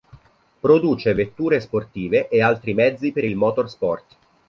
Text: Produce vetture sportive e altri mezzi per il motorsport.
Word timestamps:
Produce 0.61 1.13
vetture 1.13 1.59
sportive 1.59 2.27
e 2.29 2.41
altri 2.41 2.73
mezzi 2.73 3.11
per 3.11 3.23
il 3.23 3.35
motorsport. 3.35 4.15